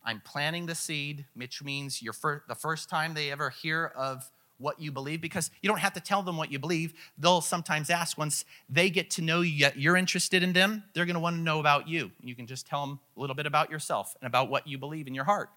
[0.04, 4.30] I'm planting the seed, which means you're fir- the first time they ever hear of
[4.58, 6.94] what you believe, because you don't have to tell them what you believe.
[7.18, 11.14] They'll sometimes ask once they get to know you, you're interested in them, they're going
[11.14, 12.12] to want to know about you.
[12.22, 15.06] You can just tell them a little bit about yourself and about what you believe
[15.06, 15.50] in your heart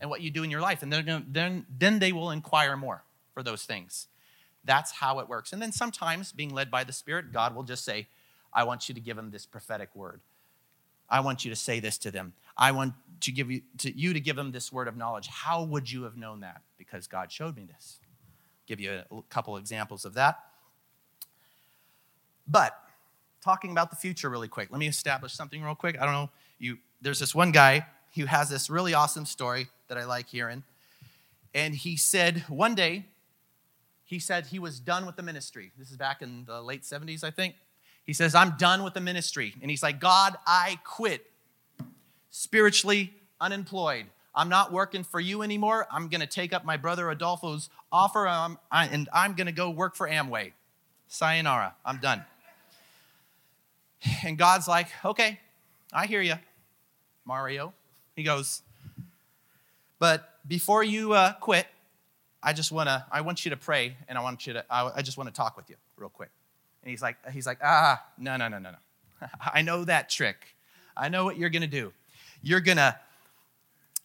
[0.00, 0.82] and what you do in your life.
[0.82, 3.02] And gonna, then, then they will inquire more
[3.34, 4.06] for those things.
[4.64, 5.52] That's how it works.
[5.52, 8.08] And then sometimes, being led by the Spirit, God will just say,
[8.52, 10.20] I want you to give them this prophetic word.
[11.08, 12.34] I want you to say this to them.
[12.56, 15.26] I want to give you to you to give them this word of knowledge.
[15.26, 16.62] How would you have known that?
[16.78, 17.98] Because God showed me this.
[18.70, 20.38] Give you a couple examples of that.
[22.46, 22.72] But
[23.42, 24.68] talking about the future really quick.
[24.70, 26.00] Let me establish something real quick.
[26.00, 26.30] I don't know,
[26.60, 30.62] you there's this one guy who has this really awesome story that I like hearing.
[31.52, 33.06] And he said one day,
[34.04, 35.72] he said he was done with the ministry.
[35.76, 37.56] This is back in the late 70s, I think.
[38.04, 39.52] He says, I'm done with the ministry.
[39.60, 41.28] And he's like, God, I quit.
[42.30, 44.06] Spiritually unemployed.
[44.34, 45.86] I'm not working for you anymore.
[45.90, 49.70] I'm going to take up my brother Adolfo's offer um, and I'm going to go
[49.70, 50.52] work for Amway.
[51.08, 51.74] Sayonara.
[51.84, 52.24] I'm done.
[54.24, 55.38] And God's like, okay,
[55.92, 56.34] I hear you,
[57.24, 57.74] Mario.
[58.16, 58.62] He goes,
[59.98, 61.66] but before you uh, quit,
[62.42, 64.90] I just want to, I want you to pray and I want you to, I,
[64.96, 66.30] I just want to talk with you real quick.
[66.82, 69.28] And he's like, he's like, ah, no, no, no, no, no.
[69.54, 70.36] I know that trick.
[70.96, 71.92] I know what you're gonna do.
[72.42, 72.98] You're gonna,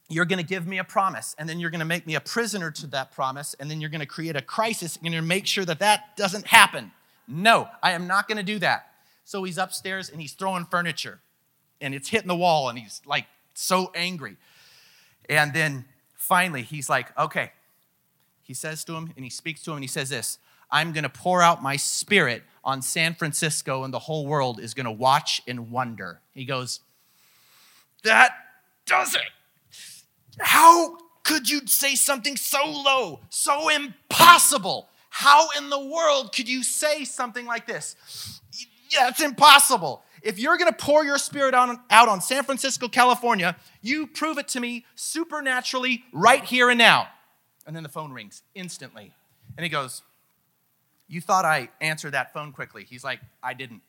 [0.10, 2.88] you're gonna give me a promise, and then you're gonna make me a prisoner to
[2.88, 5.80] that promise, and then you're gonna create a crisis, and you're gonna make sure that
[5.80, 6.92] that doesn't happen.
[7.28, 8.92] No, I am not gonna do that.
[9.24, 11.20] So he's upstairs and he's throwing furniture,
[11.82, 14.38] and it's hitting the wall, and he's like so angry.
[15.28, 17.52] And then finally, he's like, okay.
[18.44, 20.38] He says to him, and he speaks to him, and he says this
[20.70, 24.86] I'm gonna pour out my spirit on San Francisco and the whole world is going
[24.86, 26.20] to watch and wonder.
[26.34, 26.82] He goes,
[28.04, 28.32] That
[28.86, 29.22] does it.
[30.40, 34.90] How could you say something so low, so impossible?
[35.10, 37.96] How in the world could you say something like this?
[38.90, 40.04] Yeah, it's impossible.
[40.22, 44.38] If you're going to pour your spirit on, out on San Francisco, California, you prove
[44.38, 47.08] it to me supernaturally right here and now.
[47.68, 49.14] And then the phone rings instantly.
[49.58, 50.02] And he goes,
[51.08, 52.86] you thought I answered that phone quickly.
[52.90, 53.82] He's like, I didn't.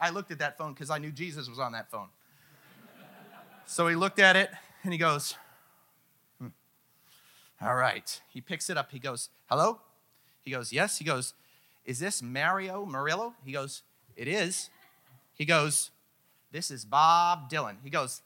[0.00, 2.08] I looked at that phone because I knew Jesus was on that phone.
[3.66, 4.50] so he looked at it
[4.82, 5.34] and he goes.
[7.64, 8.20] All right.
[8.28, 8.90] He picks it up.
[8.90, 9.80] He goes, Hello?
[10.42, 10.98] He goes, Yes.
[10.98, 11.34] He goes,
[11.84, 13.34] Is this Mario Murillo?
[13.44, 13.82] He goes,
[14.16, 14.70] It is.
[15.34, 15.90] He goes,
[16.50, 17.76] This is Bob Dylan.
[17.84, 18.22] He goes,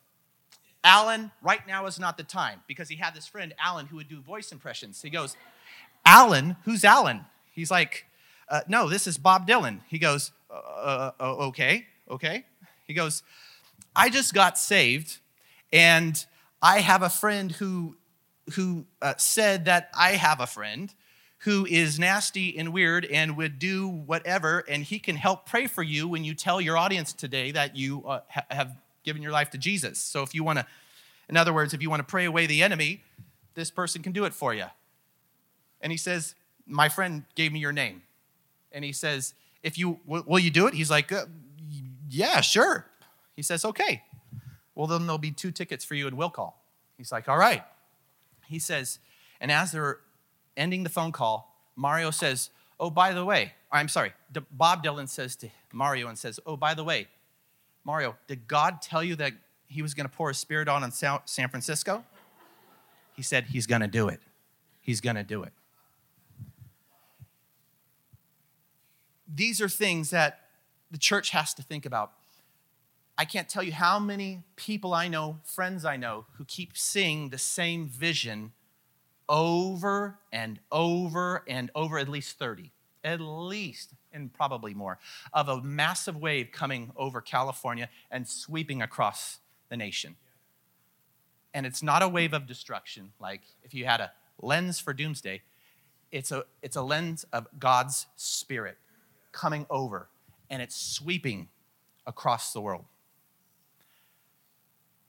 [0.83, 4.09] Alan, right now is not the time because he had this friend, Alan, who would
[4.09, 5.03] do voice impressions.
[5.03, 5.37] He goes,
[6.05, 7.27] Alan, who's Alan?
[7.53, 8.07] He's like,
[8.49, 9.81] uh, No, this is Bob Dylan.
[9.89, 12.47] He goes, uh, uh, uh Okay, okay.
[12.87, 13.23] He goes,
[13.95, 15.19] I just got saved
[15.73, 16.25] and
[16.63, 17.97] I have a friend who,
[18.55, 20.93] who uh, said that I have a friend
[21.41, 25.83] who is nasty and weird and would do whatever, and he can help pray for
[25.83, 29.51] you when you tell your audience today that you uh, ha- have given your life
[29.51, 29.99] to Jesus.
[29.99, 30.67] So if you want to,
[31.29, 33.03] in other words, if you want to pray away the enemy,
[33.55, 34.67] this person can do it for you.
[35.81, 36.35] And he says,
[36.67, 38.03] My friend gave me your name.
[38.73, 40.75] And he says, If you will you do it?
[40.75, 41.27] He's like, uh,
[42.09, 42.87] Yeah, sure.
[43.35, 44.03] He says, Okay.
[44.75, 46.63] Well, then there'll be two tickets for you and will call.
[46.97, 47.63] He's like, All right.
[48.49, 48.99] He says,
[49.41, 49.99] and as they're
[50.57, 54.13] ending the phone call, Mario says, Oh, by the way, I'm sorry,
[54.51, 57.09] Bob Dylan says to Mario and says, Oh, by the way,
[57.85, 59.33] Mario, did God tell you that
[59.67, 62.05] he was going to pour his spirit on in San Francisco?
[63.15, 64.21] He said, He's going to do it.
[64.81, 65.53] He's going to do it.
[69.33, 70.41] These are things that
[70.91, 72.13] the church has to think about.
[73.19, 77.31] I can't tell you how many people I know, friends I know, who keep seeing
[77.31, 78.53] the same vision
[79.29, 84.99] over and over and over, at least 30, at least, and probably more,
[85.33, 89.39] of a massive wave coming over California and sweeping across
[89.71, 90.17] the nation.
[91.55, 95.41] And it's not a wave of destruction, like if you had a lens for doomsday,
[96.13, 98.77] it's a, it's a lens of God's Spirit
[99.33, 100.09] coming over,
[100.51, 101.49] and it's sweeping
[102.07, 102.85] across the world.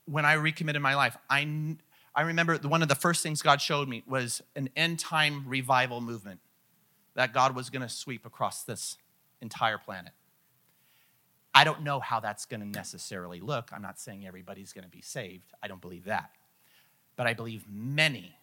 [0.07, 1.75] When I recommitted my life, I,
[2.15, 6.01] I remember one of the first things God showed me was an end time revival
[6.01, 6.39] movement
[7.13, 8.97] that God was going to sweep across this
[9.41, 10.13] entire planet.
[11.53, 13.71] I don't know how that's going to necessarily look.
[13.73, 15.51] I'm not saying everybody's going to be saved.
[15.61, 16.29] I don't believe that.
[17.15, 18.37] But I believe many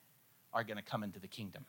[0.53, 1.65] are going to come into the kingdom.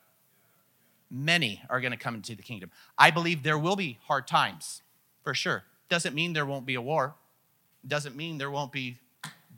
[1.12, 2.72] Many are going to come into the kingdom.
[2.98, 4.82] I believe there will be hard times,
[5.24, 5.64] for sure.
[5.88, 7.14] Doesn't mean there won't be a war.
[7.88, 8.98] Doesn't mean there won't be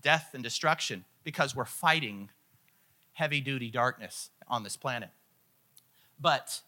[0.01, 2.29] death and destruction because we're fighting
[3.13, 5.09] heavy duty darkness on this planet.
[6.19, 6.61] But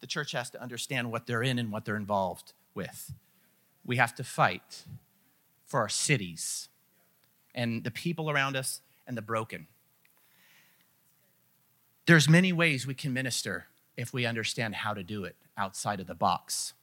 [0.00, 3.12] the church has to understand what they're in and what they're involved with.
[3.84, 4.84] We have to fight
[5.64, 6.68] for our cities
[7.54, 9.66] and the people around us and the broken.
[12.06, 13.66] There's many ways we can minister
[13.96, 16.74] if we understand how to do it outside of the box.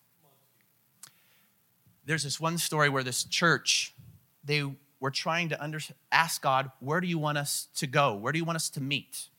[2.06, 3.94] There's this one story where this church,
[4.44, 4.64] they
[5.00, 5.80] we're trying to under,
[6.12, 8.14] ask God, where do you want us to go?
[8.14, 9.30] Where do you want us to meet?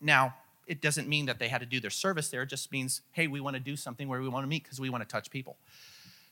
[0.00, 0.34] Now,
[0.66, 2.42] it doesn't mean that they had to do their service there.
[2.42, 4.80] It just means, hey, we want to do something where we want to meet because
[4.80, 5.56] we want to touch people.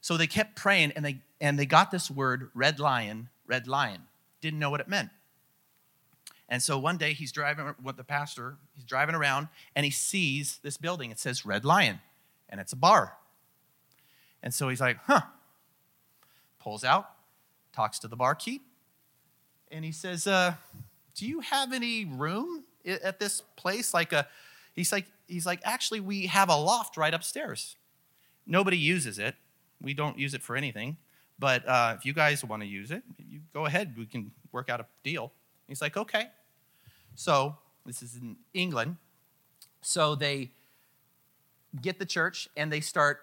[0.01, 4.03] So they kept praying and they, and they got this word, red lion, red lion.
[4.41, 5.11] Didn't know what it meant.
[6.49, 10.59] And so one day he's driving with the pastor, he's driving around and he sees
[10.63, 11.11] this building.
[11.11, 12.01] It says Red Lion
[12.49, 13.17] and it's a bar.
[14.43, 15.23] And so he's like, huh.
[16.61, 17.11] Pulls out,
[17.75, 18.63] talks to the barkeep,
[19.71, 20.55] and he says, uh,
[21.15, 24.27] "Do you have any room at this place?" Like a,
[24.75, 27.77] he's like, he's like, actually, we have a loft right upstairs.
[28.47, 29.35] Nobody uses it.
[29.81, 30.97] We don't use it for anything.
[31.39, 33.95] But uh, if you guys want to use it, you go ahead.
[33.97, 35.33] We can work out a deal.
[35.67, 36.29] He's like, okay.
[37.17, 38.97] So this is in England.
[39.83, 40.53] So they
[41.81, 43.21] get the church and they start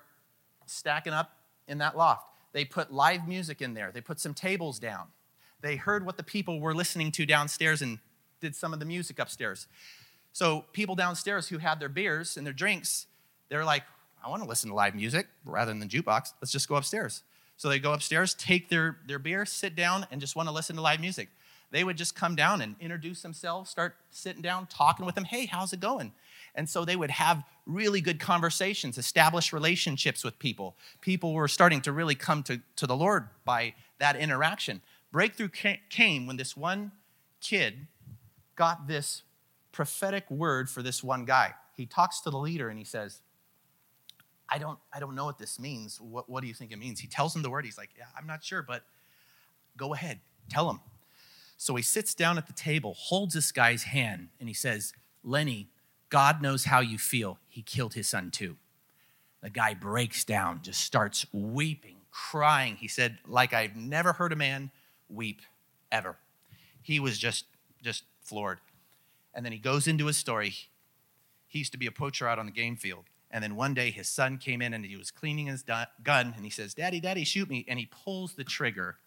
[0.66, 1.38] stacking up
[1.68, 2.28] in that loft.
[2.54, 5.08] They put live music in there, they put some tables down.
[5.62, 8.00] They heard what the people were listening to downstairs and
[8.40, 9.68] did some of the music upstairs.
[10.34, 13.06] So, people downstairs who had their beers and their drinks,
[13.50, 13.84] they're like,
[14.24, 16.34] I want to listen to live music rather than the jukebox.
[16.42, 17.24] Let's just go upstairs.
[17.58, 20.76] So they go upstairs, take their, their beer, sit down, and just want to listen
[20.78, 21.30] to live music.
[21.72, 25.24] They would just come down and introduce themselves, start sitting down, talking with them.
[25.24, 26.12] Hey, how's it going?
[26.56, 30.76] And so they would have really good conversations, establish relationships with people.
[31.00, 34.82] People were starting to really come to, to the Lord by that interaction.
[35.12, 35.50] Breakthrough
[35.90, 36.92] came when this one
[37.40, 37.88] kid
[38.56, 39.24] got this
[39.72, 41.54] prophetic word for this one guy.
[41.76, 43.22] He talks to the leader and he says,
[44.50, 46.00] I don't, I don't know what this means.
[46.02, 47.00] What, what do you think it means?
[47.00, 47.64] He tells him the word.
[47.64, 48.84] He's like, Yeah, I'm not sure, but
[49.78, 50.20] go ahead,
[50.50, 50.82] tell him.
[51.58, 55.70] So he sits down at the table, holds this guy's hand, and he says, Lenny,
[56.12, 57.40] God knows how you feel.
[57.48, 58.58] He killed his son too.
[59.42, 62.76] The guy breaks down, just starts weeping, crying.
[62.76, 64.70] He said, like I've never heard a man
[65.10, 65.42] weep
[65.92, 66.18] ever.
[66.84, 67.46] He was just
[67.82, 68.60] just floored.
[69.34, 70.54] And then he goes into his story.
[71.48, 73.06] He used to be a poacher out on the game field.
[73.32, 76.44] And then one day his son came in and he was cleaning his gun and
[76.44, 77.66] he says, Daddy, Daddy, shoot me.
[77.68, 78.98] And he pulls the trigger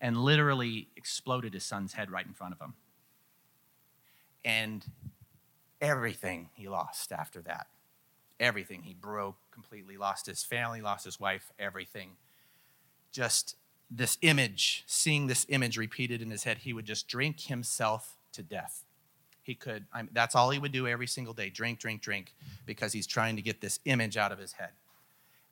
[0.00, 2.74] and literally exploded his son's head right in front of him.
[4.44, 4.84] And
[5.82, 7.66] everything he lost after that.
[8.40, 8.82] Everything.
[8.82, 12.12] He broke completely, lost his family, lost his wife, everything.
[13.10, 13.56] Just
[13.90, 18.42] this image, seeing this image repeated in his head, he would just drink himself to
[18.42, 18.84] death.
[19.42, 22.34] He could, I mean, that's all he would do every single day drink, drink, drink,
[22.64, 24.70] because he's trying to get this image out of his head.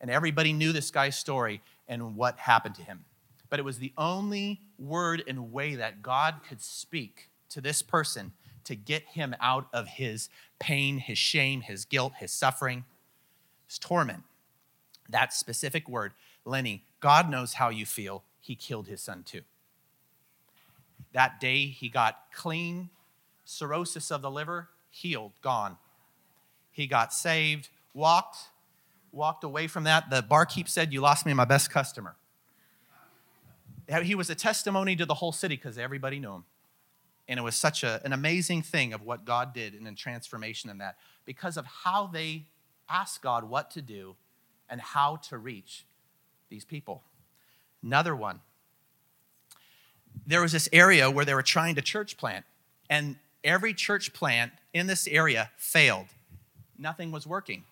[0.01, 3.05] And everybody knew this guy's story and what happened to him.
[3.51, 8.33] But it was the only word and way that God could speak to this person
[8.71, 10.29] to get him out of his
[10.61, 12.85] pain, his shame, his guilt, his suffering,
[13.67, 14.23] his torment.
[15.09, 16.13] That specific word,
[16.45, 18.23] Lenny, God knows how you feel.
[18.41, 19.41] He killed his son too.
[21.13, 22.91] That day, he got clean,
[23.45, 25.77] cirrhosis of the liver, healed, gone.
[26.71, 28.37] He got saved, walked,
[29.11, 30.11] walked away from that.
[30.11, 32.15] The barkeep said, You lost me my best customer.
[34.05, 36.45] He was a testimony to the whole city because everybody knew him.
[37.31, 40.69] And it was such a, an amazing thing of what God did in a transformation
[40.69, 42.47] in that because of how they
[42.89, 44.17] asked God what to do
[44.69, 45.85] and how to reach
[46.49, 47.05] these people.
[47.85, 48.41] Another one.
[50.27, 52.45] There was this area where they were trying to church plant,
[52.91, 53.15] and
[53.45, 56.07] every church plant in this area failed.
[56.77, 57.63] Nothing was working.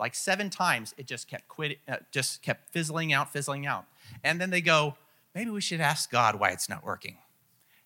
[0.00, 3.84] Like seven times, it just kept quit, uh, just kept fizzling out, fizzling out.
[4.24, 4.96] And then they go,
[5.32, 7.18] maybe we should ask God why it's not working.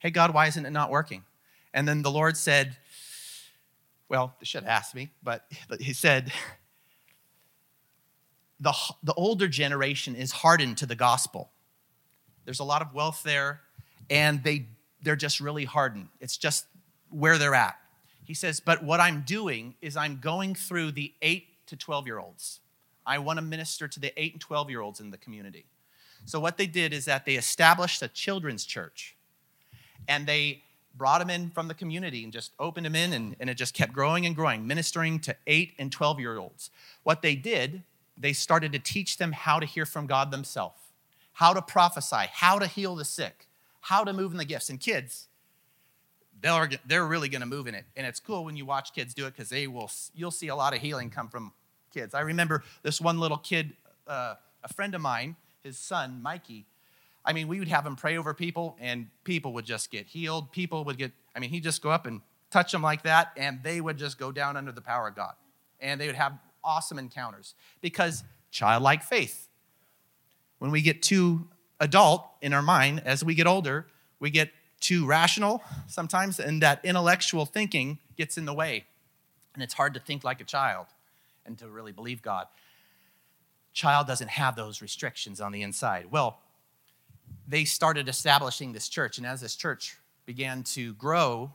[0.05, 1.25] Hey, God, why isn't it not working?
[1.73, 2.77] And then the Lord said,
[4.11, 5.47] well, they should have asked me, but
[5.81, 6.31] he said,
[8.61, 11.53] the, the older generation is hardened to the gospel.
[12.45, 13.63] There's a lot of wealth there,
[14.11, 14.67] and they,
[15.01, 16.09] they're just really hardened.
[16.21, 16.67] It's just
[17.09, 17.77] where they're at.
[18.25, 22.19] He says, But what I'm doing is I'm going through the 8 to 12 year
[22.19, 22.61] olds.
[23.07, 25.65] I want to minister to the 8 and 12 year olds in the community.
[26.27, 29.14] So, what they did is that they established a children's church
[30.09, 30.63] and they
[30.97, 33.75] brought them in from the community and just opened them in, and, and it just
[33.75, 36.71] kept growing and growing, ministering to 8 and 12 year olds.
[37.03, 37.83] What they did,
[38.17, 40.81] they started to teach them how to hear from God themselves,
[41.33, 43.47] how to prophesy, how to heal the sick,
[43.81, 44.71] how to move in the gifts.
[44.71, 45.29] And kids,
[46.41, 47.85] they're, they're really going to move in it.
[47.97, 50.57] And it's cool when you watch kids do it because they will, you'll see a
[50.57, 51.53] lot of healing come from
[51.93, 52.15] kids.
[52.15, 53.73] I remember this one little kid,
[54.07, 56.67] uh, a friend of mine, his son, Mikey.
[57.25, 60.53] I mean, we would have him pray over people and people would just get healed.
[60.53, 62.21] People would get, I mean, he'd just go up and
[62.51, 65.35] touch them like that and they would just go down under the power of God.
[65.81, 69.49] And they would have awesome encounters because childlike faith.
[70.59, 71.49] When we get too
[71.81, 73.87] adult in our mind, as we get older,
[74.21, 74.51] we get
[74.81, 78.85] too rational sometimes, and that intellectual thinking gets in the way.
[79.55, 80.87] And it's hard to think like a child
[81.47, 82.47] and to really believe God.
[83.73, 86.07] Child doesn't have those restrictions on the inside.
[86.11, 86.39] Well,
[87.47, 89.97] they started establishing this church, and as this church
[90.27, 91.53] began to grow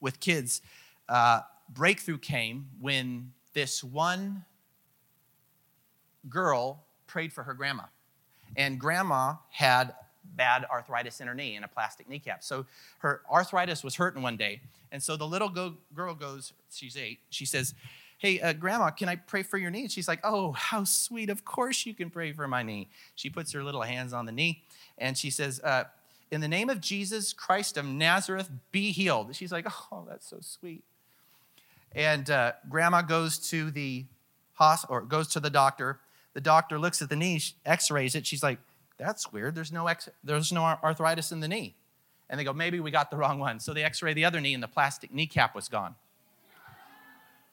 [0.00, 0.62] with kids,
[1.08, 4.44] uh, breakthrough came when this one
[6.28, 7.84] girl prayed for her grandma.
[8.56, 12.42] And grandma had bad arthritis in her knee and a plastic kneecap.
[12.42, 12.66] So
[12.98, 14.60] her arthritis was hurting one day.
[14.90, 17.74] And so the little go- girl goes, she's eight, she says,
[18.18, 19.82] Hey, uh, grandma, can I pray for your knee?
[19.82, 21.28] And she's like, Oh, how sweet.
[21.28, 22.88] Of course you can pray for my knee.
[23.14, 24.62] She puts her little hands on the knee
[24.98, 25.84] and she says, uh,
[26.30, 29.34] In the name of Jesus Christ of Nazareth, be healed.
[29.34, 30.82] She's like, Oh, that's so sweet.
[31.94, 34.06] And uh, grandma goes to the
[34.54, 36.00] hospital or goes to the doctor.
[36.34, 38.26] The doctor looks at the knee, x rays it.
[38.26, 38.58] She's like,
[38.98, 39.54] that's weird.
[39.54, 41.74] There's no, ex- there's no arthritis in the knee.
[42.30, 43.60] And they go, maybe we got the wrong one.
[43.60, 45.96] So they x ray the other knee, and the plastic kneecap was gone.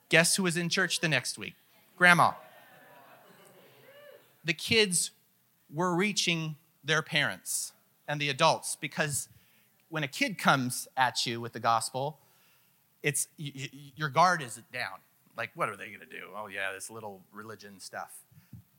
[0.07, 1.55] Guess who was in church the next week?
[1.97, 2.31] Grandma.
[4.45, 5.11] The kids
[5.73, 7.73] were reaching their parents
[8.07, 9.27] and the adults because
[9.89, 12.19] when a kid comes at you with the gospel,
[13.03, 14.99] it's your guard is down.
[15.37, 16.27] Like, what are they going to do?
[16.35, 18.11] Oh yeah, this little religion stuff.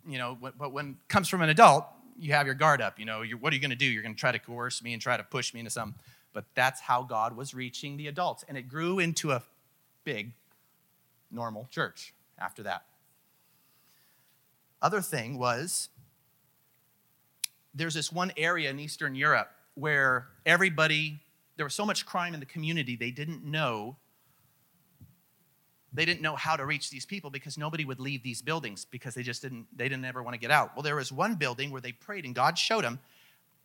[0.07, 1.85] You know, but when it comes from an adult,
[2.19, 2.99] you have your guard up.
[2.99, 3.87] You know, what are you going to do?
[3.87, 5.99] You're going to try to coerce me and try to push me into something.
[6.33, 8.45] But that's how God was reaching the adults.
[8.49, 9.43] And it grew into a
[10.05, 10.33] big,
[11.31, 12.85] normal church after that.
[14.83, 15.89] Other thing was
[17.75, 21.21] there's this one area in Eastern Europe where everybody,
[21.57, 23.97] there was so much crime in the community, they didn't know
[25.93, 29.15] they didn't know how to reach these people because nobody would leave these buildings because
[29.15, 30.75] they just didn't they didn't ever want to get out.
[30.77, 33.01] Well, there was one building where they prayed and God showed them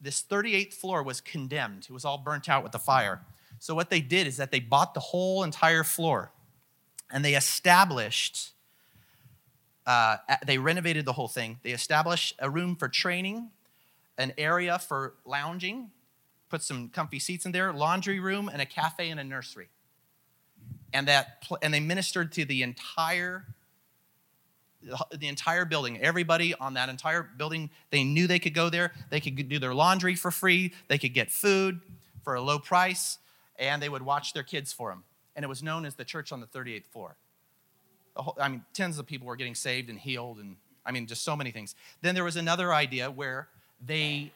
[0.02, 1.86] this 38th floor was condemned.
[1.90, 3.22] It was all burnt out with the fire.
[3.60, 6.32] So what they did is that they bought the whole entire floor
[7.12, 8.52] and they established
[9.86, 11.60] uh, they renovated the whole thing.
[11.62, 13.52] They established a room for training,
[14.18, 15.92] an area for lounging,
[16.50, 19.70] put some comfy seats in there, laundry room, and a cafe and a nursery.
[20.94, 23.46] And that and they ministered to the entire
[25.18, 26.00] the entire building.
[26.00, 28.94] Everybody on that entire building, they knew they could go there.
[29.10, 30.74] They could do their laundry for free.
[30.88, 31.82] They could get food
[32.24, 33.18] for a low price,
[33.58, 35.04] and they would watch their kids for them.
[35.36, 37.18] And it was known as the church on the 38th floor.
[38.16, 40.56] Whole, I mean, tens of people were getting saved and healed, and
[40.86, 41.76] I mean, just so many things.
[42.02, 43.50] Then there was another idea where
[43.86, 44.32] they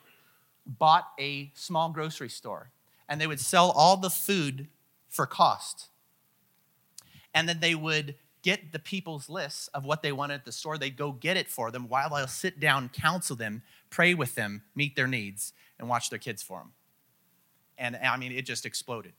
[0.65, 2.71] bought a small grocery store
[3.07, 4.67] and they would sell all the food
[5.07, 5.87] for cost.
[7.33, 10.77] And then they would get the people's lists of what they wanted at the store.
[10.77, 14.63] They'd go get it for them while I'll sit down, counsel them, pray with them,
[14.75, 16.71] meet their needs, and watch their kids for them.
[17.77, 19.13] And I mean, it just exploded.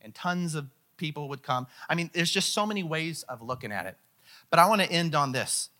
[0.00, 1.66] And tons of people would come.
[1.88, 3.96] I mean, there's just so many ways of looking at it.
[4.50, 5.70] But I want to end on this.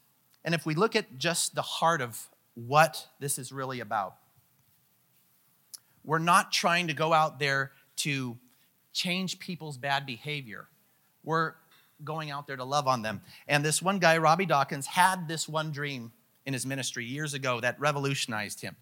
[0.45, 2.29] And if we look at just the heart of
[2.67, 4.17] what this is really about,
[6.05, 8.37] we're not trying to go out there to
[8.93, 10.67] change people's bad behavior.
[11.23, 11.53] We're
[12.03, 13.21] going out there to love on them.
[13.47, 16.13] And this one guy, Robby Dawkins, had this one dream
[16.47, 18.77] in his ministry years ago that revolutionized him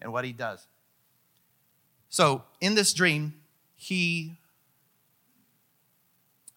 [0.00, 0.66] and what he does.
[2.08, 3.34] So, in this dream,
[3.74, 4.38] he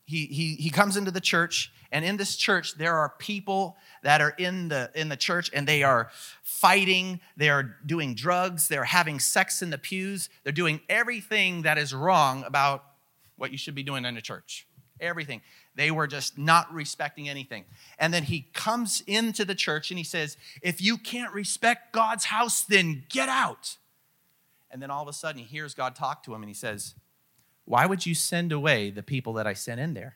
[0.10, 4.22] he, he, he comes into the church and in this church there are people that
[4.22, 6.10] are in the in the church and they are
[6.41, 11.78] fighting they are doing drugs they're having sex in the pews they're doing everything that
[11.78, 12.84] is wrong about
[13.39, 14.68] what you should be doing in a church.
[14.99, 15.41] Everything.
[15.76, 17.64] They were just not respecting anything.
[17.97, 22.26] And then he comes into the church and he says if you can't respect god's
[22.26, 23.78] house then get out.
[24.70, 26.95] And then all of a sudden he hears god talk to him and he says
[27.70, 30.15] why would you send away the people that I sent in there?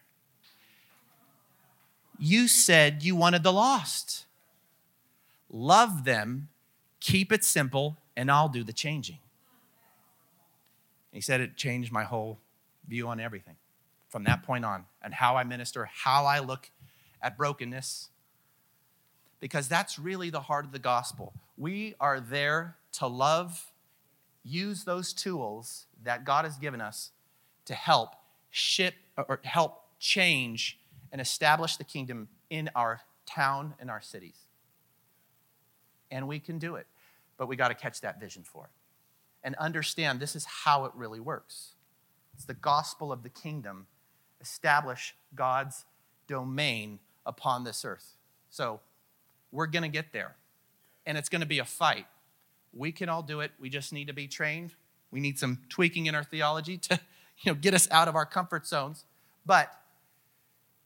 [2.17, 4.25] You said you wanted the lost.
[5.51, 6.49] Love them,
[6.99, 9.19] keep it simple, and I'll do the changing.
[11.11, 12.39] He said it changed my whole
[12.87, 13.57] view on everything
[14.09, 16.71] from that point on and how I minister, how I look
[17.21, 18.09] at brokenness.
[19.39, 21.33] Because that's really the heart of the gospel.
[21.55, 23.71] We are there to love,
[24.43, 27.11] use those tools that God has given us
[27.65, 28.15] to help
[28.49, 30.79] ship or help change
[31.11, 34.37] and establish the kingdom in our town and our cities.
[36.11, 36.87] And we can do it,
[37.37, 38.71] but we got to catch that vision for it
[39.43, 41.75] and understand this is how it really works.
[42.33, 43.87] It's the gospel of the kingdom,
[44.41, 45.85] establish God's
[46.27, 48.15] domain upon this earth.
[48.49, 48.79] So
[49.51, 50.35] we're going to get there,
[51.05, 52.05] and it's going to be a fight.
[52.73, 53.51] We can all do it.
[53.59, 54.73] We just need to be trained.
[55.11, 56.99] We need some tweaking in our theology to
[57.41, 59.05] you know, get us out of our comfort zones.
[59.45, 59.71] But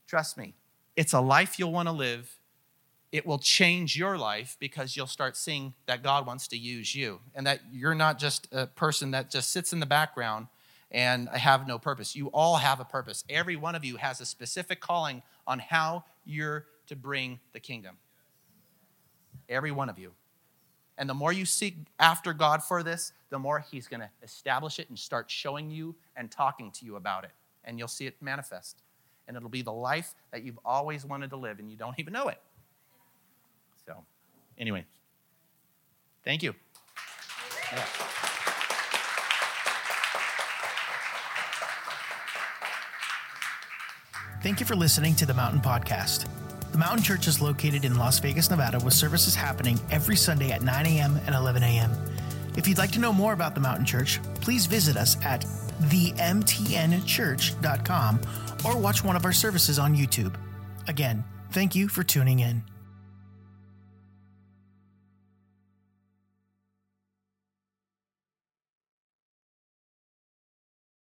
[0.08, 0.54] trust me,
[0.95, 2.38] it's a life you'll want to live.
[3.12, 7.20] It will change your life because you'll start seeing that God wants to use you
[7.36, 10.48] and that you're not just a person that just sits in the background
[10.91, 12.16] and have no purpose.
[12.16, 13.24] You all have a purpose.
[13.30, 17.98] Every one of you has a specific calling on how you're to bring the kingdom.
[19.50, 20.12] Every one of you.
[20.98, 24.80] And the more you seek after God for this, the more He's going to establish
[24.80, 27.32] it and start showing you and talking to you about it.
[27.64, 28.82] And you'll see it manifest.
[29.28, 32.14] And it'll be the life that you've always wanted to live, and you don't even
[32.14, 32.39] know it.
[33.86, 33.93] So,
[34.58, 34.86] anyway,
[36.24, 36.54] thank you.
[37.72, 37.84] Yeah.
[44.41, 46.26] Thank you for listening to the Mountain Podcast.
[46.78, 50.61] The Mountain Church is located in Las Vegas, Nevada, with services happening every Sunday at
[50.61, 51.19] 9 a.m.
[51.25, 51.91] and 11 a.m.
[52.55, 55.41] If you'd like to know more about the Mountain Church, please visit us at
[55.82, 58.21] themtnchurch.com
[58.63, 60.36] or watch one of our services on YouTube.
[60.88, 62.61] Again, thank you for tuning in.